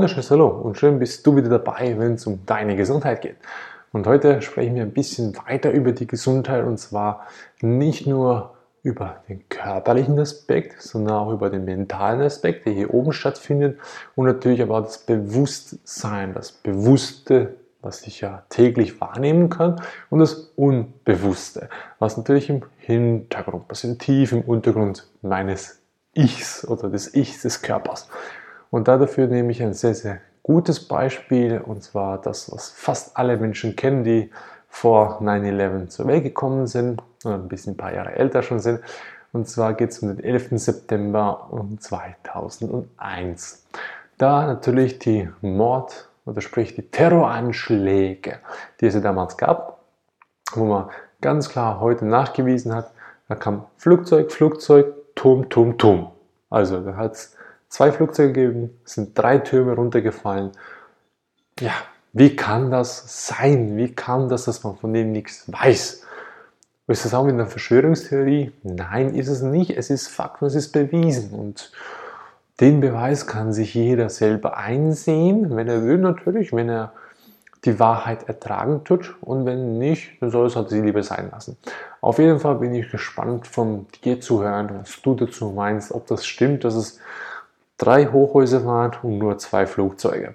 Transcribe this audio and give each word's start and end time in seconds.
wunderschönes 0.00 0.30
Hallo 0.30 0.48
und 0.48 0.78
schön 0.78 0.98
bist 0.98 1.26
du 1.26 1.36
wieder 1.36 1.50
dabei, 1.50 1.94
wenn 1.98 2.14
es 2.14 2.26
um 2.26 2.46
deine 2.46 2.74
Gesundheit 2.74 3.20
geht. 3.20 3.36
Und 3.92 4.06
heute 4.06 4.40
sprechen 4.40 4.74
wir 4.74 4.82
ein 4.82 4.94
bisschen 4.94 5.36
weiter 5.46 5.72
über 5.72 5.92
die 5.92 6.06
Gesundheit 6.06 6.64
und 6.64 6.78
zwar 6.78 7.26
nicht 7.60 8.06
nur 8.06 8.54
über 8.82 9.16
den 9.28 9.46
körperlichen 9.50 10.18
Aspekt, 10.18 10.80
sondern 10.80 11.16
auch 11.16 11.30
über 11.30 11.50
den 11.50 11.66
mentalen 11.66 12.22
Aspekt, 12.22 12.64
der 12.64 12.72
hier 12.72 12.94
oben 12.94 13.12
stattfindet 13.12 13.78
und 14.16 14.24
natürlich 14.24 14.62
aber 14.62 14.78
auch 14.78 14.84
das 14.84 14.96
Bewusstsein, 14.96 16.32
das 16.32 16.50
Bewusste, 16.50 17.56
was 17.82 18.06
ich 18.06 18.22
ja 18.22 18.44
täglich 18.48 19.02
wahrnehmen 19.02 19.50
kann 19.50 19.82
und 20.08 20.20
das 20.20 20.50
Unbewusste, 20.56 21.68
was 21.98 22.16
natürlich 22.16 22.48
im 22.48 22.62
Hintergrund 22.78 23.66
tief 23.98 24.32
im 24.32 24.40
Untergrund 24.40 25.06
meines 25.20 25.82
Ichs 26.14 26.66
oder 26.66 26.88
des 26.88 27.14
Ichs 27.14 27.42
des 27.42 27.60
Körpers. 27.60 28.08
Und 28.70 28.88
dafür 28.88 29.26
nehme 29.26 29.50
ich 29.50 29.62
ein 29.62 29.74
sehr, 29.74 29.94
sehr 29.94 30.20
gutes 30.42 30.86
Beispiel 30.86 31.60
und 31.60 31.82
zwar 31.82 32.20
das, 32.20 32.50
was 32.52 32.70
fast 32.70 33.16
alle 33.16 33.36
Menschen 33.36 33.76
kennen, 33.76 34.04
die 34.04 34.30
vor 34.68 35.20
9-11 35.20 35.88
zur 35.88 36.06
Welt 36.06 36.22
gekommen 36.22 36.66
sind 36.66 37.02
oder 37.24 37.34
ein 37.34 37.48
bisschen 37.48 37.74
ein 37.74 37.76
paar 37.76 37.92
Jahre 37.92 38.14
älter 38.14 38.42
schon 38.42 38.60
sind. 38.60 38.80
Und 39.32 39.48
zwar 39.48 39.74
geht 39.74 39.90
es 39.90 40.00
um 40.00 40.08
den 40.08 40.24
11. 40.24 40.50
September 40.52 41.48
2001. 41.78 43.66
Da 44.18 44.46
natürlich 44.46 44.98
die 44.98 45.28
Mord- 45.40 46.08
oder 46.24 46.40
sprich 46.40 46.74
die 46.74 46.82
Terroranschläge, 46.82 48.38
die 48.80 48.86
es 48.86 49.00
damals 49.00 49.36
gab, 49.36 49.80
wo 50.52 50.64
man 50.64 50.90
ganz 51.20 51.48
klar 51.48 51.80
heute 51.80 52.06
nachgewiesen 52.06 52.74
hat, 52.74 52.92
da 53.28 53.34
kam 53.36 53.66
Flugzeug, 53.76 54.32
Flugzeug, 54.32 55.14
Turm, 55.14 55.48
Turm, 55.48 55.78
Turm. 55.78 56.10
Also 56.48 56.80
da 56.80 56.96
hat 56.96 57.12
es 57.12 57.36
zwei 57.70 57.92
Flugzeuge 57.92 58.32
gegeben, 58.32 58.80
sind 58.84 59.18
drei 59.18 59.38
Türme 59.38 59.72
runtergefallen. 59.72 60.50
Ja, 61.58 61.72
wie 62.12 62.36
kann 62.36 62.70
das 62.70 63.26
sein? 63.26 63.76
Wie 63.76 63.94
kann 63.94 64.28
das, 64.28 64.44
dass 64.44 64.62
man 64.62 64.76
von 64.76 64.92
denen 64.92 65.12
nichts 65.12 65.50
weiß? 65.50 66.02
Ist 66.88 67.04
das 67.04 67.14
auch 67.14 67.24
mit 67.24 67.34
einer 67.34 67.46
Verschwörungstheorie? 67.46 68.52
Nein, 68.64 69.14
ist 69.14 69.28
es 69.28 69.42
nicht. 69.42 69.70
Es 69.70 69.90
ist 69.90 70.08
Fakt, 70.08 70.42
es 70.42 70.56
ist 70.56 70.72
bewiesen. 70.72 71.38
Und 71.38 71.70
den 72.58 72.80
Beweis 72.80 73.28
kann 73.28 73.52
sich 73.52 73.74
jeder 73.74 74.10
selber 74.10 74.56
einsehen, 74.56 75.54
wenn 75.54 75.68
er 75.68 75.84
will 75.84 75.98
natürlich, 75.98 76.52
wenn 76.52 76.68
er 76.68 76.92
die 77.64 77.78
Wahrheit 77.78 78.26
ertragen 78.26 78.84
tut 78.84 79.16
und 79.20 79.44
wenn 79.44 79.78
nicht, 79.78 80.20
dann 80.20 80.30
soll 80.30 80.46
es 80.46 80.56
halt 80.56 80.70
sie 80.70 80.80
lieber 80.80 81.02
sein 81.02 81.28
lassen. 81.30 81.58
Auf 82.00 82.18
jeden 82.18 82.40
Fall 82.40 82.56
bin 82.56 82.74
ich 82.74 82.90
gespannt 82.90 83.46
von 83.46 83.86
dir 84.02 84.20
zu 84.20 84.42
hören, 84.42 84.70
was 84.80 85.00
du 85.02 85.14
dazu 85.14 85.50
meinst, 85.50 85.92
ob 85.92 86.06
das 86.06 86.26
stimmt, 86.26 86.64
dass 86.64 86.74
es 86.74 86.98
drei 87.80 88.06
Hochhäuser 88.06 88.64
waren 88.66 88.92
und 89.02 89.18
nur 89.18 89.38
zwei 89.38 89.66
Flugzeuge. 89.66 90.34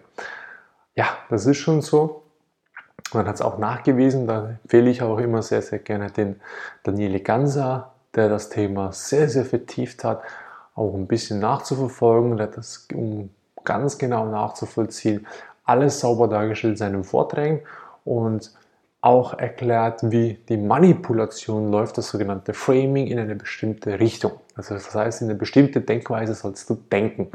Ja, 0.96 1.06
das 1.30 1.46
ist 1.46 1.58
schon 1.58 1.82
so. 1.82 2.24
Man 3.14 3.28
hat 3.28 3.36
es 3.36 3.42
auch 3.42 3.60
nachgewiesen, 3.60 4.28
da 4.28 4.58
empfehle 4.64 4.90
ich 4.90 5.04
auch 5.04 5.20
immer 5.20 5.42
sehr, 5.42 5.62
sehr 5.62 5.80
gerne 5.80 6.10
den 6.10 6.42
Daniele 6.84 7.20
Ganser, 7.20 7.94
der 8.16 8.30
das 8.30 8.50
Thema 8.50 8.92
sehr, 8.92 9.30
sehr 9.30 9.46
vertieft 9.46 10.04
hat, 10.04 10.24
auch 10.74 10.94
ein 10.96 11.06
bisschen 11.06 11.40
nachzuverfolgen, 11.40 12.36
der 12.38 12.48
das 12.48 12.88
um 12.94 13.30
ganz 13.64 13.98
genau 13.98 14.26
nachzuvollziehen, 14.26 15.28
alles 15.66 16.00
sauber 16.00 16.28
dargestellt 16.28 16.74
in 16.74 16.78
seinen 16.78 17.04
Vorträgen 17.04 17.62
und 18.04 18.52
auch 19.06 19.38
erklärt, 19.38 20.00
wie 20.10 20.40
die 20.50 20.58
Manipulation 20.58 21.70
läuft, 21.70 22.00
das 22.00 22.10
sogenannte 22.10 22.56
Framing 22.56 23.06
in 23.06 23.20
eine 23.20 23.36
bestimmte 23.36 24.00
Richtung. 24.00 24.32
Also 24.56 24.74
das 24.74 24.96
heißt, 24.96 25.22
in 25.22 25.30
eine 25.30 25.38
bestimmte 25.38 25.80
Denkweise 25.82 26.34
sollst 26.34 26.68
du 26.72 26.74
denken. 26.74 27.30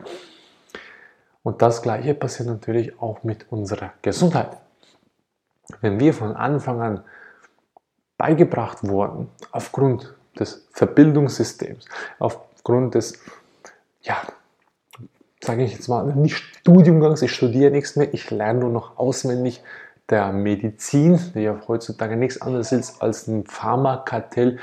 Und 1.45 1.63
das 1.63 1.81
gleiche 1.81 2.15
passiert 2.15 2.49
natürlich 2.49 3.01
auch 3.01 3.23
mit 3.23 3.53
unserer 3.53 3.93
Gesundheit. 4.03 4.57
Wenn 5.81 6.01
wir 6.01 6.13
von 6.13 6.35
Anfang 6.35 6.81
an 6.83 7.05
beigebracht 8.19 8.79
wurden, 8.83 9.29
aufgrund 9.53 10.13
des 10.37 10.67
Verbildungssystems, 10.73 11.85
aufgrund 12.19 12.97
des, 12.97 13.21
ja, 14.03 14.17
sage 15.41 15.63
ich 15.63 15.73
jetzt 15.73 15.87
mal, 15.87 16.05
nicht 16.17 16.35
Studiumgangs, 16.35 17.23
ich 17.23 17.33
studiere 17.33 17.71
nichts 17.71 17.95
mehr, 17.95 18.13
ich 18.13 18.29
lerne 18.33 18.59
nur 18.59 18.71
noch 18.71 18.99
auswendig 18.99 19.63
der 20.11 20.33
Medizin, 20.33 21.19
die 21.35 21.41
ja 21.41 21.57
heutzutage 21.69 22.17
nichts 22.17 22.41
anderes 22.41 22.73
ist 22.73 23.01
als 23.01 23.27
ein 23.29 23.47
Pharmakartell 23.47 24.59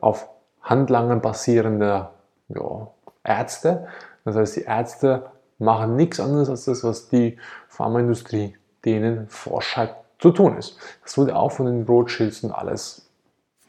auf 0.00 0.28
Handlangern 0.62 1.20
basierender 1.20 2.12
ja, 2.48 2.88
Ärzte. 3.24 3.88
Das 4.24 4.36
heißt, 4.36 4.56
die 4.56 4.62
Ärzte 4.62 5.30
machen 5.58 5.96
nichts 5.96 6.20
anderes 6.20 6.48
als 6.48 6.66
das, 6.66 6.84
was 6.84 7.08
die 7.08 7.38
Pharmaindustrie 7.68 8.56
denen 8.84 9.28
vorschreibt 9.28 9.96
zu 10.20 10.30
tun 10.30 10.56
ist. 10.58 10.78
Das 11.02 11.16
wurde 11.16 11.36
auch 11.36 11.52
von 11.52 11.66
den 11.66 11.84
Rothschilds 11.84 12.44
und 12.44 12.52
alles 12.52 13.06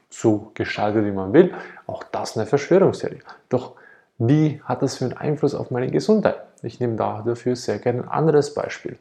so 0.09 0.51
gestaltet, 0.53 1.05
wie 1.05 1.11
man 1.11 1.33
will. 1.33 1.53
Auch 1.87 2.03
das 2.03 2.37
eine 2.37 2.45
Verschwörungstheorie. 2.45 3.21
Doch 3.49 3.73
wie 4.17 4.61
hat 4.65 4.81
das 4.81 4.97
für 4.97 5.05
einen 5.05 5.17
Einfluss 5.17 5.55
auf 5.55 5.71
meine 5.71 5.89
Gesundheit? 5.89 6.41
Ich 6.61 6.79
nehme 6.79 6.95
da 6.95 7.23
dafür 7.25 7.55
sehr 7.55 7.79
gerne 7.79 8.03
ein 8.03 8.09
anderes 8.09 8.53
Beispiel. 8.53 8.97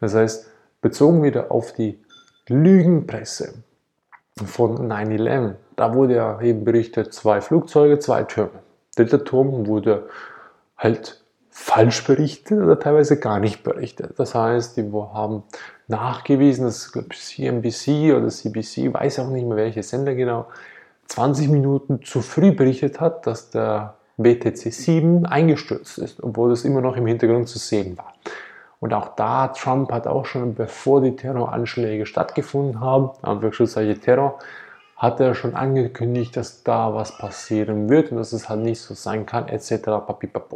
Das 0.00 0.14
heißt, 0.14 0.50
bezogen 0.84 1.22
wieder 1.22 1.50
auf 1.50 1.72
die 1.72 1.98
Lügenpresse 2.46 3.54
von 4.36 4.76
9-11, 4.92 5.54
da 5.76 5.94
wurde 5.94 6.16
ja 6.16 6.40
eben 6.42 6.64
berichtet, 6.64 7.14
zwei 7.14 7.40
Flugzeuge, 7.40 7.98
zwei 8.00 8.24
Türme. 8.24 8.60
Der 8.98 9.24
Turm 9.24 9.66
wurde 9.66 10.10
halt 10.76 11.24
falsch 11.48 12.04
berichtet 12.04 12.60
oder 12.60 12.78
teilweise 12.78 13.18
gar 13.18 13.40
nicht 13.40 13.62
berichtet. 13.62 14.12
Das 14.18 14.34
heißt, 14.34 14.76
die 14.76 14.92
haben 14.92 15.44
nachgewiesen, 15.88 16.66
dass 16.66 16.92
CNBC 16.92 18.14
oder 18.14 18.28
CBC, 18.28 18.92
weiß 18.92 19.20
auch 19.20 19.30
nicht 19.30 19.46
mehr 19.46 19.56
welche 19.56 19.82
Sender 19.82 20.14
genau, 20.14 20.48
20 21.06 21.48
Minuten 21.48 22.02
zu 22.02 22.20
früh 22.20 22.52
berichtet 22.52 23.00
hat, 23.00 23.26
dass 23.26 23.48
der 23.48 23.94
BTC 24.18 24.70
7 24.70 25.24
eingestürzt 25.24 25.96
ist, 25.96 26.22
obwohl 26.22 26.52
es 26.52 26.66
immer 26.66 26.82
noch 26.82 26.98
im 26.98 27.06
Hintergrund 27.06 27.48
zu 27.48 27.58
sehen 27.58 27.96
war. 27.96 28.12
Und 28.84 28.92
auch 28.92 29.16
da, 29.16 29.48
Trump 29.48 29.90
hat 29.92 30.06
auch 30.06 30.26
schon, 30.26 30.54
bevor 30.54 31.00
die 31.00 31.16
Terroranschläge 31.16 32.04
stattgefunden 32.04 32.80
haben, 32.80 33.12
Anführungszeichen 33.22 33.98
Terror, 34.02 34.38
hat 34.94 35.20
er 35.20 35.34
schon 35.34 35.54
angekündigt, 35.54 36.36
dass 36.36 36.64
da 36.64 36.94
was 36.94 37.16
passieren 37.16 37.88
wird 37.88 38.10
und 38.10 38.18
dass 38.18 38.34
es 38.34 38.50
halt 38.50 38.60
nicht 38.60 38.82
so 38.82 38.92
sein 38.92 39.24
kann, 39.24 39.48
etc. 39.48 39.88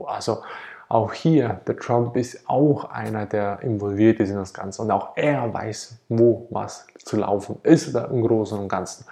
Also 0.05 0.43
auch 0.91 1.15
hier, 1.15 1.63
der 1.67 1.79
Trump 1.79 2.17
ist 2.17 2.47
auch 2.47 2.91
einer, 2.91 3.25
der 3.25 3.61
involviert 3.63 4.21
ist 4.21 4.29
in 4.29 4.37
das 4.37 4.53
Ganze 4.53 4.83
und 4.83 4.91
auch 4.91 5.17
er 5.17 5.55
weiß, 5.55 5.99
wo 6.11 6.49
was 6.51 6.87
zu 6.99 7.17
laufen 7.17 7.57
ist 7.63 7.95
da 7.95 8.05
im 8.05 8.21
Großen 8.21 8.59
und 8.59 8.69
Ganzen. 8.69 9.07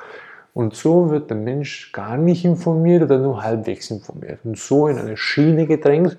Und 0.52 0.74
so 0.74 1.08
wird 1.08 1.30
der 1.30 1.38
Mensch 1.38 1.90
gar 1.92 2.18
nicht 2.18 2.44
informiert 2.44 3.04
oder 3.04 3.16
nur 3.16 3.42
halbwegs 3.42 3.90
informiert 3.90 4.40
und 4.44 4.58
so 4.58 4.88
in 4.88 4.98
eine 4.98 5.16
Schiene 5.16 5.66
gedrängt, 5.66 6.18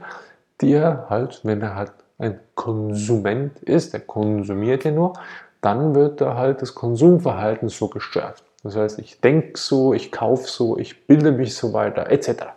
die 0.61 0.73
er 0.73 1.05
halt, 1.11 1.41
wenn 1.43 1.61
er 1.61 1.75
halt 1.75 1.91
ein 2.19 2.39
Konsument 2.55 3.59
ist, 3.63 3.93
der 3.93 4.01
konsumiert 4.01 4.83
ja 4.83 4.91
nur, 4.91 5.13
dann 5.61 5.95
wird 5.95 6.21
da 6.21 6.35
halt 6.35 6.61
das 6.61 6.75
Konsumverhalten 6.75 7.69
so 7.69 7.87
gestört. 7.87 8.43
Das 8.63 8.75
heißt, 8.75 8.99
ich 8.99 9.21
denke 9.21 9.57
so, 9.57 9.93
ich 9.93 10.11
kaufe 10.11 10.47
so, 10.47 10.77
ich 10.77 11.05
bilde 11.05 11.31
mich 11.31 11.55
so 11.55 11.73
weiter, 11.73 12.09
etc. 12.09 12.47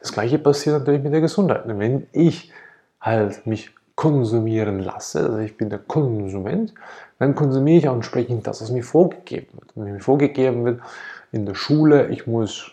Das 0.00 0.12
gleiche 0.12 0.38
passiert 0.38 0.78
natürlich 0.78 1.02
mit 1.02 1.12
der 1.12 1.20
Gesundheit. 1.20 1.62
Wenn 1.66 2.06
ich 2.12 2.52
halt 3.00 3.46
mich 3.46 3.70
konsumieren 3.94 4.80
lasse, 4.80 5.20
also 5.20 5.38
ich 5.38 5.56
bin 5.56 5.70
der 5.70 5.78
Konsument, 5.78 6.74
dann 7.18 7.34
konsumiere 7.34 7.78
ich 7.78 7.88
auch 7.88 7.94
entsprechend 7.94 8.46
das, 8.46 8.60
was 8.60 8.70
mir 8.70 8.82
vorgegeben 8.82 9.48
wird. 9.52 9.70
Wenn 9.74 9.92
mir 9.92 10.00
vorgegeben 10.00 10.64
wird 10.64 10.80
in 11.32 11.46
der 11.46 11.54
Schule, 11.54 12.08
ich 12.08 12.26
muss 12.26 12.72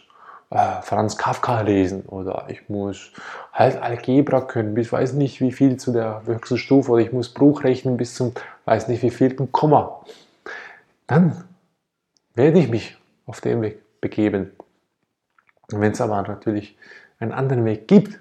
äh, 0.52 0.82
Franz 0.82 1.18
Kafka 1.18 1.62
lesen 1.62 2.04
oder 2.04 2.46
ich 2.50 2.70
muss 2.70 3.12
halt 3.54 3.82
Algebra 3.82 4.42
können, 4.42 4.74
bis 4.74 4.92
weiß 4.92 5.14
nicht 5.14 5.42
wie 5.42 5.52
viel 5.52 5.78
zu 5.78 5.92
der 5.92 6.24
höchsten 6.26 6.58
Stufe 6.58 6.92
oder 6.92 7.02
ich 7.02 7.14
muss 7.14 7.30
Bruch 7.30 7.64
rechnen 7.64 7.98
bis 7.98 8.16
zum 8.16 8.34
weiß 8.66 8.90
nicht 8.90 9.02
wie 9.02 9.10
vielten 9.10 9.52
Komma. 9.52 10.04
Dann 11.08 11.44
werde 12.36 12.60
ich 12.60 12.70
mich 12.70 12.98
auf 13.26 13.42
den 13.42 13.62
Weg 13.62 13.82
begeben. 14.02 14.52
Wenn 15.70 15.94
es 15.94 16.02
aber 16.02 16.22
natürlich 16.22 16.78
einen 17.20 17.32
anderen 17.32 17.64
Weg 17.66 17.88
gibt, 17.88 18.20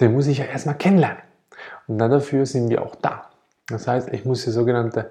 den 0.00 0.12
muss 0.12 0.26
ich 0.26 0.38
ja 0.38 0.44
erstmal 0.44 0.76
kennenlernen. 0.76 1.22
Und 1.86 1.98
dafür 1.98 2.44
sind 2.46 2.68
wir 2.68 2.82
auch 2.82 2.94
da. 2.96 3.30
Das 3.68 3.86
heißt, 3.86 4.10
ich 4.12 4.24
muss 4.24 4.44
die 4.44 4.50
sogenannte, 4.50 5.10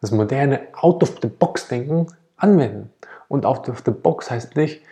das 0.00 0.10
moderne 0.10 0.62
Out-of-the-Box-Denken 0.72 2.08
anwenden. 2.36 2.90
Und 3.28 3.46
Out-of-the-Box 3.46 4.30
heißt 4.30 4.56
nicht, 4.56 4.82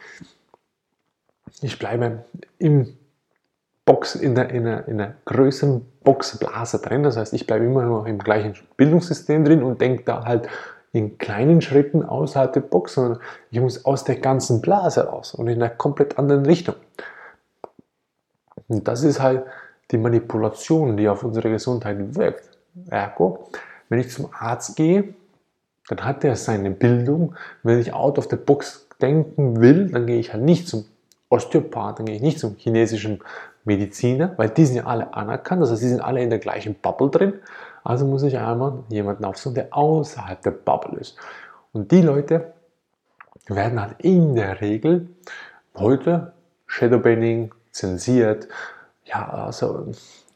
ich 1.62 1.78
bleibe 1.78 2.24
im 2.58 2.96
Box, 3.84 4.14
in 4.14 4.34
der, 4.34 4.50
in 4.50 4.64
der, 4.64 4.86
in 4.86 4.98
der 4.98 5.14
größeren 5.24 5.84
Boxblase 6.04 6.80
drin. 6.80 7.02
Das 7.02 7.16
heißt, 7.16 7.32
ich 7.32 7.46
bleibe 7.46 7.64
immer 7.64 7.84
noch 7.84 8.06
im 8.06 8.18
gleichen 8.18 8.54
Bildungssystem 8.76 9.44
drin 9.44 9.62
und 9.62 9.80
denke 9.80 10.04
da 10.04 10.24
halt 10.24 10.48
in 10.92 11.18
kleinen 11.18 11.60
Schritten 11.60 12.02
außerhalb 12.02 12.52
der 12.52 12.60
Box, 12.60 12.94
sondern 12.94 13.20
ich 13.50 13.60
muss 13.60 13.84
aus 13.84 14.04
der 14.04 14.16
ganzen 14.16 14.60
Blase 14.60 15.06
raus 15.06 15.34
und 15.34 15.48
in 15.48 15.62
einer 15.62 15.70
komplett 15.70 16.18
anderen 16.18 16.44
Richtung. 16.44 16.74
Und 18.68 18.86
das 18.86 19.02
ist 19.02 19.20
halt 19.20 19.44
die 19.90 19.98
Manipulation, 19.98 20.96
die 20.96 21.08
auf 21.08 21.24
unsere 21.24 21.50
Gesundheit 21.50 22.14
wirkt. 22.14 22.50
Ergo, 22.90 23.48
wenn 23.88 24.00
ich 24.00 24.10
zum 24.10 24.28
Arzt 24.32 24.76
gehe, 24.76 25.14
dann 25.88 26.04
hat 26.04 26.24
er 26.24 26.36
seine 26.36 26.70
Bildung. 26.70 27.34
Wenn 27.62 27.78
ich 27.78 27.94
out 27.94 28.18
of 28.18 28.28
the 28.30 28.36
box 28.36 28.86
denken 29.00 29.60
will, 29.60 29.90
dann 29.90 30.06
gehe 30.06 30.18
ich 30.18 30.32
halt 30.34 30.44
nicht 30.44 30.68
zum 30.68 30.84
Osteopath, 31.30 31.98
dann 31.98 32.06
gehe 32.06 32.16
ich 32.16 32.22
nicht 32.22 32.38
zum 32.38 32.56
chinesischen 32.56 33.20
Mediziner, 33.64 34.32
weil 34.36 34.48
die 34.48 34.64
sind 34.64 34.76
ja 34.76 34.86
alle 34.86 35.12
anerkannt, 35.14 35.62
das 35.62 35.70
heißt, 35.70 35.82
die 35.82 35.88
sind 35.88 36.00
alle 36.00 36.22
in 36.22 36.30
der 36.30 36.38
gleichen 36.38 36.74
Bubble 36.74 37.10
drin. 37.10 37.34
Also 37.84 38.06
muss 38.06 38.22
ich 38.22 38.38
einmal 38.38 38.84
jemanden 38.88 39.24
aufsuchen, 39.24 39.54
der 39.54 39.68
außerhalb 39.70 40.40
der 40.42 40.50
Bubble 40.50 40.98
ist. 41.00 41.16
Und 41.72 41.92
die 41.92 42.02
Leute 42.02 42.52
werden 43.46 43.80
halt 43.80 43.96
in 43.98 44.34
der 44.34 44.60
Regel 44.60 45.08
heute 45.76 46.32
Shadowbanning 46.66 47.54
zensiert, 47.70 48.48
ja, 49.04 49.28
also 49.28 49.86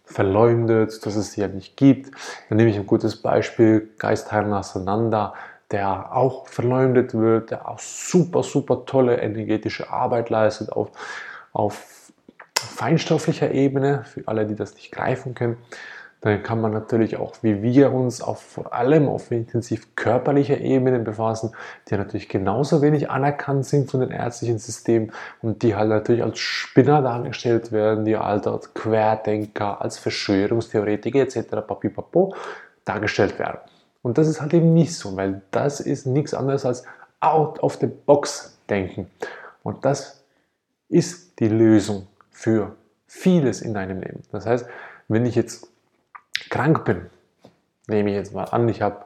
verleumdet, 0.04 1.04
dass 1.04 1.16
es 1.16 1.32
sie 1.32 1.40
ja 1.40 1.48
nicht 1.48 1.76
gibt. 1.76 2.10
Dann 2.48 2.56
nehme 2.56 2.70
ich 2.70 2.76
ein 2.76 2.86
gutes 2.86 3.16
Beispiel, 3.16 3.90
Geistheimer 3.98 4.62
Sananda, 4.62 5.34
der 5.72 6.14
auch 6.14 6.46
verleumdet 6.46 7.14
wird, 7.14 7.50
der 7.50 7.68
auch 7.68 7.78
super, 7.78 8.42
super 8.42 8.84
tolle 8.84 9.20
energetische 9.20 9.90
Arbeit 9.90 10.30
leistet 10.30 10.70
auf, 10.70 10.90
auf 11.52 12.12
feinstofflicher 12.54 13.50
Ebene, 13.50 14.04
für 14.04 14.22
alle, 14.26 14.46
die 14.46 14.54
das 14.54 14.74
nicht 14.74 14.92
greifen 14.92 15.34
können. 15.34 15.56
Dann 16.20 16.44
kann 16.44 16.60
man 16.60 16.72
natürlich 16.72 17.16
auch, 17.16 17.34
wie 17.42 17.62
wir 17.62 17.92
uns 17.92 18.22
auf, 18.22 18.40
vor 18.40 18.72
allem 18.72 19.08
auf 19.08 19.32
intensiv 19.32 19.96
körperlicher 19.96 20.58
Ebene 20.58 21.00
befassen, 21.00 21.50
die 21.88 21.96
natürlich 21.96 22.28
genauso 22.28 22.80
wenig 22.80 23.10
anerkannt 23.10 23.66
sind 23.66 23.90
von 23.90 24.00
den 24.00 24.12
ärztlichen 24.12 24.60
Systemen 24.60 25.10
und 25.40 25.64
die 25.64 25.74
halt 25.74 25.88
natürlich 25.88 26.22
als 26.22 26.38
Spinner 26.38 27.02
dargestellt 27.02 27.72
werden, 27.72 28.04
die 28.04 28.16
halt 28.16 28.46
als 28.46 28.72
Querdenker, 28.72 29.82
als 29.82 29.98
Verschwörungstheoretiker 29.98 31.18
etc. 31.18 31.66
Papipapo 31.66 32.36
dargestellt 32.84 33.40
werden. 33.40 33.58
Und 34.02 34.18
das 34.18 34.28
ist 34.28 34.40
halt 34.40 34.52
eben 34.52 34.74
nicht 34.74 34.94
so, 34.94 35.16
weil 35.16 35.42
das 35.50 35.80
ist 35.80 36.06
nichts 36.06 36.34
anderes 36.34 36.66
als 36.66 36.84
out 37.20 37.60
of 37.60 37.76
the 37.76 37.86
box 37.86 38.58
denken. 38.68 39.08
Und 39.62 39.84
das 39.84 40.24
ist 40.88 41.38
die 41.38 41.48
Lösung 41.48 42.06
für 42.30 42.74
vieles 43.06 43.62
in 43.62 43.74
deinem 43.74 44.00
Leben. 44.00 44.22
Das 44.32 44.46
heißt, 44.46 44.66
wenn 45.08 45.24
ich 45.24 45.34
jetzt 45.34 45.68
krank 46.50 46.84
bin, 46.84 47.06
nehme 47.86 48.10
ich 48.10 48.16
jetzt 48.16 48.34
mal 48.34 48.44
an, 48.44 48.68
ich 48.68 48.82
habe 48.82 49.04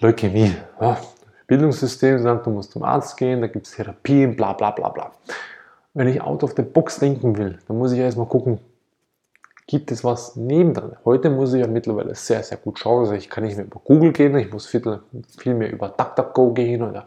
Leukämie. 0.00 0.54
Ja, 0.80 0.98
Bildungssystem 1.46 2.18
sagt, 2.20 2.46
du 2.46 2.50
musst 2.50 2.72
zum 2.72 2.82
Arzt 2.82 3.16
gehen, 3.16 3.40
da 3.40 3.48
gibt 3.48 3.66
es 3.66 3.74
Therapien, 3.74 4.34
bla 4.34 4.52
bla 4.54 4.70
bla 4.70 4.88
bla. 4.88 5.12
Wenn 5.92 6.08
ich 6.08 6.20
out 6.20 6.42
of 6.42 6.54
the 6.56 6.62
box 6.62 6.98
denken 6.98 7.36
will, 7.36 7.58
dann 7.68 7.78
muss 7.78 7.92
ich 7.92 7.98
erstmal 7.98 8.26
gucken, 8.26 8.58
gibt 9.66 9.90
es 9.90 10.04
was 10.04 10.36
nebendran. 10.36 10.96
Heute 11.04 11.30
muss 11.30 11.54
ich 11.54 11.60
ja 11.60 11.66
mittlerweile 11.66 12.14
sehr, 12.14 12.42
sehr 12.42 12.58
gut 12.58 12.78
schauen. 12.78 13.00
Also 13.00 13.14
ich 13.14 13.30
kann 13.30 13.44
nicht 13.44 13.56
mehr 13.56 13.66
über 13.66 13.80
Google 13.82 14.12
gehen, 14.12 14.36
ich 14.36 14.52
muss 14.52 14.66
viel, 14.66 15.00
viel 15.38 15.54
mehr 15.54 15.72
über 15.72 15.88
DuckDuckGo 15.88 16.52
gehen 16.52 16.82
oder 16.82 17.04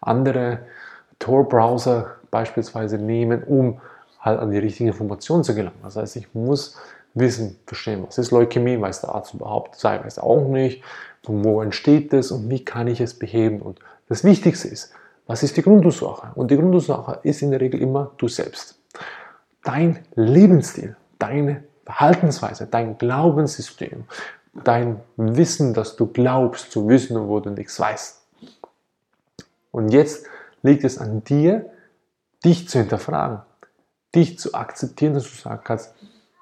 andere 0.00 0.60
Tor-Browser 1.18 2.16
beispielsweise 2.30 2.98
nehmen, 2.98 3.42
um 3.42 3.80
halt 4.20 4.38
an 4.38 4.50
die 4.50 4.58
richtigen 4.58 4.88
Informationen 4.88 5.44
zu 5.44 5.54
gelangen. 5.54 5.78
Das 5.82 5.96
heißt, 5.96 6.16
ich 6.16 6.34
muss 6.34 6.76
wissen, 7.14 7.58
verstehen, 7.66 8.04
was 8.06 8.18
ist 8.18 8.30
Leukämie, 8.30 8.80
weiß 8.80 9.00
der 9.00 9.14
Arzt 9.14 9.34
überhaupt, 9.34 9.76
sei 9.76 10.02
weiß 10.04 10.18
auch 10.18 10.48
nicht, 10.48 10.82
von 11.24 11.44
wo 11.44 11.62
entsteht 11.62 12.12
es 12.12 12.30
und 12.30 12.48
wie 12.50 12.64
kann 12.64 12.86
ich 12.86 13.00
es 13.00 13.18
beheben. 13.18 13.62
Und 13.62 13.80
das 14.08 14.22
Wichtigste 14.22 14.68
ist, 14.68 14.92
was 15.26 15.42
ist 15.42 15.56
die 15.56 15.62
Grundursache? 15.62 16.28
Und 16.34 16.50
die 16.50 16.56
Grundursache 16.56 17.18
ist 17.22 17.42
in 17.42 17.50
der 17.50 17.60
Regel 17.60 17.80
immer 17.80 18.12
du 18.18 18.28
selbst. 18.28 18.78
Dein 19.64 19.98
Lebensstil, 20.14 20.94
deine 21.18 21.64
Verhaltensweise, 21.86 22.66
dein 22.66 22.98
Glaubenssystem, 22.98 24.04
dein 24.52 25.00
Wissen, 25.16 25.72
dass 25.72 25.96
du 25.96 26.06
glaubst 26.06 26.72
zu 26.72 26.88
wissen, 26.88 27.28
wo 27.28 27.40
du 27.40 27.50
nichts 27.50 27.78
weißt. 27.78 28.22
Und 29.70 29.90
jetzt 29.90 30.26
liegt 30.62 30.82
es 30.84 30.98
an 30.98 31.22
dir, 31.22 31.70
dich 32.44 32.68
zu 32.68 32.78
hinterfragen, 32.78 33.40
dich 34.14 34.38
zu 34.38 34.54
akzeptieren, 34.54 35.14
dass 35.14 35.24
du 35.24 35.36
sagen 35.36 35.60
kannst, 35.62 35.94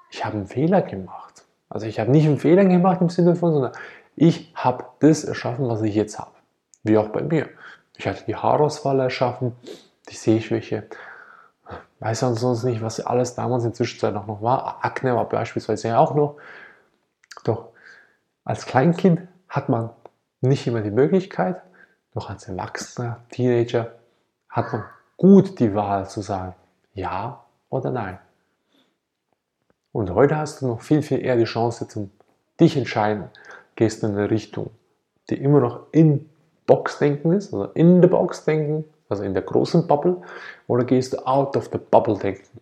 ich 0.09 0.25
habe 0.25 0.37
einen 0.37 0.47
Fehler 0.47 0.81
gemacht. 0.81 1.43
Also 1.69 1.85
ich 1.85 1.99
habe 1.99 2.09
nicht 2.09 2.25
einen 2.25 2.39
Fehler 2.39 2.65
gemacht 2.65 3.01
im 3.01 3.09
Sinne 3.09 3.35
von, 3.35 3.53
sondern 3.53 3.73
ich 4.15 4.51
habe 4.55 4.85
das 4.99 5.23
erschaffen, 5.23 5.67
was 5.67 5.81
ich 5.83 5.93
jetzt 5.93 6.17
habe. 6.17 6.31
Wie 6.83 6.97
auch 6.97 7.09
bei 7.09 7.21
mir. 7.21 7.49
Ich 7.97 8.07
hatte 8.07 8.23
die 8.25 8.35
Haarausfall 8.35 8.99
erschaffen, 8.99 9.53
die 10.09 10.15
Sehschwäche. 10.15 10.87
Weiß 11.99 12.19
sonst 12.19 12.63
nicht, 12.63 12.81
was 12.81 12.99
alles 12.99 13.35
damals 13.35 13.63
in 13.63 13.71
der 13.71 13.75
Zwischenzeit 13.75 14.13
noch, 14.13 14.27
noch 14.27 14.41
war. 14.41 14.83
Akne 14.83 15.15
war 15.15 15.27
beispielsweise 15.29 15.89
ja 15.89 15.99
auch 15.99 16.13
noch. 16.13 16.37
Doch 17.43 17.69
als 18.43 18.65
Kleinkind 18.65 19.21
hat 19.47 19.69
man 19.69 19.89
nicht 20.41 20.67
immer 20.67 20.81
die 20.81 20.91
Möglichkeit, 20.91 21.61
doch 22.13 22.29
als 22.29 22.47
Erwachsener, 22.47 23.21
Teenager 23.29 23.93
hat 24.49 24.71
man 24.71 24.83
gut 25.17 25.59
die 25.59 25.73
Wahl 25.73 26.07
zu 26.09 26.21
sagen, 26.21 26.53
ja 26.93 27.43
oder 27.69 27.91
nein. 27.91 28.19
Und 29.91 30.13
heute 30.13 30.37
hast 30.37 30.61
du 30.61 30.67
noch 30.67 30.81
viel, 30.81 31.01
viel 31.01 31.23
eher 31.23 31.37
die 31.37 31.45
Chance 31.45 31.87
zum 31.87 32.11
dich 32.59 32.77
entscheiden. 32.77 33.29
Gehst 33.75 34.03
du 34.03 34.07
in 34.07 34.13
eine 34.17 34.29
Richtung, 34.29 34.71
die 35.29 35.35
immer 35.35 35.59
noch 35.59 35.87
in 35.91 36.29
Box 36.65 36.99
denken 36.99 37.31
ist, 37.31 37.53
also 37.53 37.65
in 37.73 38.01
der 38.01 38.09
Box 38.09 38.43
denken, 38.45 38.85
also 39.09 39.23
in 39.23 39.33
der 39.33 39.43
großen 39.43 39.87
Bubble, 39.87 40.21
oder 40.67 40.83
gehst 40.83 41.13
du 41.13 41.25
out 41.25 41.55
of 41.55 41.69
the 41.71 41.77
bubble 41.77 42.17
denken, 42.17 42.59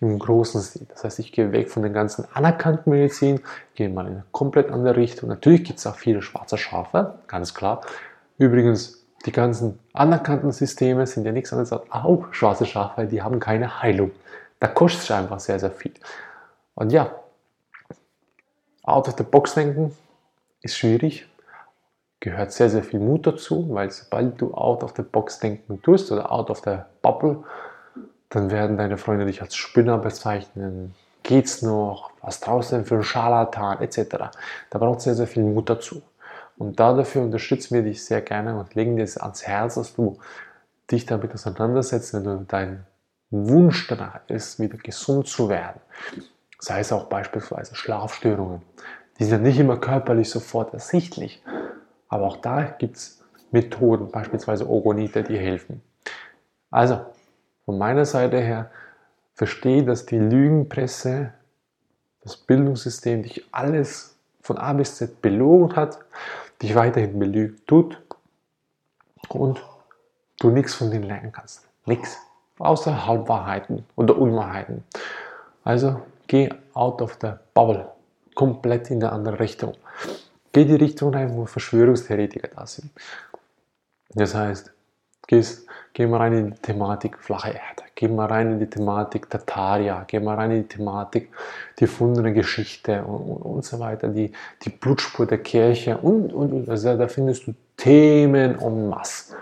im 0.00 0.18
großen 0.18 0.60
Stil. 0.60 0.86
Das 0.88 1.04
heißt, 1.04 1.18
ich 1.18 1.32
gehe 1.32 1.52
weg 1.52 1.70
von 1.70 1.82
den 1.82 1.92
ganzen 1.92 2.26
anerkannten 2.34 2.90
Medizin, 2.90 3.40
gehe 3.74 3.88
mal 3.88 4.06
in 4.06 4.14
eine 4.14 4.24
komplett 4.32 4.70
andere 4.70 4.96
Richtung. 4.96 5.28
Natürlich 5.28 5.64
gibt 5.64 5.78
es 5.78 5.86
auch 5.86 5.96
viele 5.96 6.22
schwarze 6.22 6.58
Schafe, 6.58 7.18
ganz 7.26 7.54
klar. 7.54 7.82
Übrigens, 8.38 9.04
die 9.24 9.32
ganzen 9.32 9.78
anerkannten 9.92 10.50
Systeme 10.50 11.06
sind 11.06 11.24
ja 11.24 11.32
nichts 11.32 11.52
anderes 11.52 11.72
als 11.72 11.90
auch 11.90 12.32
schwarze 12.32 12.66
Schafe, 12.66 13.06
die 13.06 13.22
haben 13.22 13.38
keine 13.38 13.82
Heilung. 13.82 14.10
Da 14.58 14.68
kostet 14.68 15.02
es 15.02 15.10
einfach 15.10 15.40
sehr, 15.40 15.58
sehr 15.60 15.70
viel. 15.70 15.94
Und 16.74 16.92
ja, 16.92 17.14
out 18.82 19.08
of 19.08 19.14
the 19.16 19.22
box 19.24 19.54
denken 19.54 19.96
ist 20.60 20.76
schwierig, 20.76 21.28
gehört 22.22 22.52
sehr, 22.52 22.70
sehr 22.70 22.82
viel 22.82 23.00
Mut 23.00 23.26
dazu, 23.26 23.66
weil 23.70 23.90
sobald 23.90 24.40
du 24.40 24.54
out 24.54 24.82
of 24.82 24.94
the 24.96 25.02
box 25.02 25.38
denken 25.38 25.82
tust 25.82 26.10
oder 26.10 26.32
out 26.32 26.48
of 26.48 26.62
the 26.64 26.78
bubble, 27.02 27.44
dann 28.30 28.50
werden 28.50 28.78
deine 28.78 28.96
Freunde 28.96 29.26
dich 29.26 29.42
als 29.42 29.54
Spinner 29.54 29.98
bezeichnen. 29.98 30.94
Geht's 31.22 31.60
noch? 31.60 32.10
Was 32.22 32.40
draußen 32.40 32.84
für 32.84 32.96
ein 32.96 33.02
Scharlatan 33.02 33.80
etc. 33.82 34.30
Da 34.70 34.78
braucht 34.78 34.98
es 34.98 35.04
sehr, 35.04 35.14
sehr 35.14 35.26
viel 35.26 35.42
Mut 35.42 35.68
dazu. 35.68 36.02
Und 36.56 36.80
dafür 36.80 37.22
unterstützen 37.22 37.74
wir 37.74 37.82
dich 37.82 38.04
sehr 38.04 38.22
gerne 38.22 38.58
und 38.58 38.74
legen 38.74 38.96
dir 38.96 39.02
es 39.02 39.18
ans 39.18 39.46
Herz, 39.46 39.74
dass 39.74 39.94
du 39.94 40.18
dich 40.90 41.04
damit 41.04 41.34
auseinandersetzt, 41.34 42.14
wenn 42.14 42.24
du 42.24 42.44
dein 42.48 42.86
Wunsch 43.30 43.86
danach 43.88 44.20
ist, 44.28 44.58
wieder 44.60 44.78
gesund 44.78 45.26
zu 45.26 45.48
werden 45.48 45.80
sei 46.62 46.78
es 46.78 46.92
auch 46.92 47.06
beispielsweise 47.06 47.74
Schlafstörungen. 47.74 48.62
Die 49.18 49.24
sind 49.24 49.42
nicht 49.42 49.58
immer 49.58 49.78
körperlich 49.78 50.30
sofort 50.30 50.72
ersichtlich, 50.72 51.42
aber 52.12 52.26
auch 52.26 52.36
da 52.36 52.62
gibt 52.62 52.96
es 52.96 53.22
Methoden, 53.50 54.10
beispielsweise 54.10 54.68
Ogonite, 54.68 55.22
die 55.22 55.38
helfen. 55.38 55.82
Also, 56.70 57.00
von 57.64 57.78
meiner 57.78 58.04
Seite 58.04 58.40
her, 58.40 58.70
verstehe, 59.34 59.84
dass 59.84 60.06
die 60.06 60.18
Lügenpresse, 60.18 61.32
das 62.22 62.36
Bildungssystem 62.36 63.22
dich 63.22 63.46
alles 63.52 64.16
von 64.40 64.58
A 64.58 64.72
bis 64.72 64.96
Z 64.96 65.20
belogen 65.20 65.74
hat, 65.76 65.98
dich 66.60 66.74
weiterhin 66.74 67.18
belügt 67.18 67.66
tut 67.66 68.00
und 69.28 69.62
du 70.40 70.50
nichts 70.50 70.74
von 70.74 70.90
denen 70.90 71.04
lernen 71.04 71.32
kannst. 71.32 71.66
Nichts. 71.86 72.18
Außer 72.58 73.06
Halbwahrheiten 73.06 73.84
oder 73.96 74.16
Unwahrheiten. 74.16 74.84
Also 75.64 76.00
Geh 76.32 76.48
out 76.72 77.02
of 77.02 77.18
the 77.20 77.32
bubble. 77.52 77.92
Komplett 78.34 78.90
in 78.90 79.02
eine 79.02 79.12
andere 79.12 79.38
Richtung. 79.38 79.74
Geh 80.52 80.64
die 80.64 80.74
Richtung 80.74 81.14
rein, 81.14 81.34
wo 81.34 81.46
Verschwörungstheoretiker 81.46 82.48
da 82.54 82.66
sind. 82.66 82.90
Das 84.14 84.34
heißt, 84.34 84.72
gehst, 85.26 85.66
geh 85.94 86.06
mal 86.06 86.18
rein 86.18 86.32
in 86.34 86.50
die 86.50 86.60
Thematik 86.60 87.18
flache 87.18 87.50
Erde, 87.50 87.84
geh 87.94 88.08
mal 88.08 88.26
rein 88.26 88.52
in 88.52 88.58
die 88.58 88.68
Thematik 88.68 89.30
Tataria, 89.30 90.04
geh 90.06 90.20
mal 90.20 90.34
rein 90.34 90.50
in 90.50 90.62
die 90.62 90.68
Thematik 90.68 91.30
die 91.78 91.84
gefundene 91.84 92.34
Geschichte 92.34 93.02
und, 93.04 93.22
und, 93.22 93.42
und, 93.42 93.64
so 93.64 93.78
weiter, 93.80 94.08
die, 94.08 94.32
die 94.62 94.70
Blutspur 94.70 95.26
der 95.26 95.38
Kirche 95.38 95.96
und, 95.96 96.32
und, 96.32 96.52
und. 96.52 96.68
Also 96.68 96.96
da 96.96 97.08
findest 97.08 97.46
du 97.46 97.54
Themen 97.76 98.58
en 98.60 98.88
masse. 98.90 99.34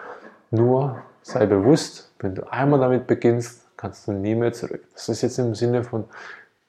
Nur 0.50 1.02
sei 1.22 1.46
bewusst, 1.46 2.12
wenn 2.20 2.34
du 2.34 2.50
einmal 2.52 2.80
damit 2.80 3.06
beginnst, 3.06 3.66
kannst 3.76 4.06
du 4.06 4.12
nie 4.12 4.34
mehr 4.34 4.52
zurück. 4.52 4.84
Das 4.92 5.08
ist 5.08 5.22
jetzt 5.22 5.38
im 5.38 5.54
Sinne 5.54 5.82
von 5.82 6.04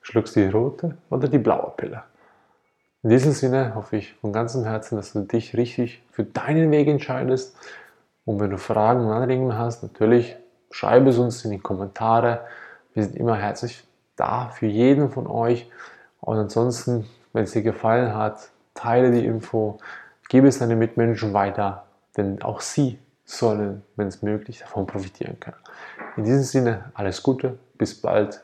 Schluckst 0.04 0.36
du 0.36 0.40
die 0.40 0.48
rote 0.48 0.98
oder 1.12 1.28
die 1.28 1.38
blaue 1.38 1.74
Pille? 1.78 2.04
In 3.04 3.10
diesem 3.10 3.32
Sinne 3.32 3.74
hoffe 3.74 3.98
ich 3.98 4.14
von 4.14 4.32
ganzem 4.32 4.64
Herzen, 4.64 4.96
dass 4.96 5.14
du 5.14 5.22
dich 5.22 5.58
richtig 5.58 6.04
für 6.12 6.24
deinen 6.24 6.70
Weg 6.70 6.88
entscheidest. 6.88 7.56
Und 8.26 8.40
wenn 8.40 8.52
du 8.52 8.58
Fragen 8.58 9.06
und 9.06 9.12
Anregungen 9.12 9.58
hast, 9.58 9.82
natürlich 9.82 10.38
schreibe 10.70 11.10
es 11.10 11.18
uns 11.18 11.44
in 11.44 11.52
die 11.52 11.60
Kommentare. 11.60 12.42
Wir 12.94 13.04
sind 13.04 13.16
immer 13.16 13.36
herzlich 13.36 13.84
da 14.16 14.50
für 14.50 14.68
jeden 14.68 15.10
von 15.10 15.26
euch. 15.26 15.68
Und 16.20 16.38
ansonsten, 16.38 17.08
wenn 17.34 17.46
es 17.46 17.54
dir 17.54 17.64
gefallen 17.64 18.14
hat, 18.14 18.50
teile 18.76 19.12
die 19.12 19.26
Info, 19.26 19.80
gebe 20.30 20.48
es 20.48 20.60
deinen 20.60 20.78
Mitmenschen 20.78 21.34
weiter, 21.34 21.86
denn 22.16 22.44
auch 22.44 22.62
sie 22.62 23.00
sollen, 23.26 23.84
wenn 23.96 24.08
es 24.08 24.22
möglich, 24.22 24.60
davon 24.60 24.86
profitieren 24.86 25.40
können. 25.40 25.58
In 26.18 26.26
diesem 26.26 26.44
Sinne, 26.44 26.92
alles 26.94 27.24
Gute, 27.24 27.58
bis 27.80 28.00
bald, 28.00 28.44